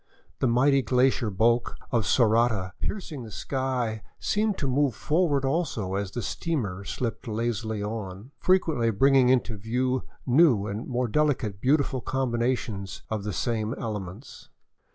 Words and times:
The 0.39 0.47
mighty 0.47 0.81
glacier 0.81 1.29
bulk 1.29 1.75
of 1.91 2.07
Sorata 2.07 2.73
piercing 2.79 3.21
the 3.21 3.29
sky 3.29 4.01
seemed 4.17 4.57
to 4.57 4.67
move 4.67 4.95
forward 4.95 5.45
also, 5.45 5.93
as 5.93 6.09
the 6.09 6.23
steamer 6.23 6.83
slipped 6.85 7.27
lazily 7.27 7.83
on, 7.83 8.31
frequently 8.39 8.89
bringing 8.89 9.29
into 9.29 9.57
view 9.57 10.01
new 10.25 10.65
and 10.65 10.87
more 10.87 11.07
delicately 11.07 11.59
beau 11.61 11.77
tiful 11.77 12.01
combinations 12.01 13.03
of 13.11 13.23
the 13.23 13.31
same 13.31 13.75
elements. 13.77 14.49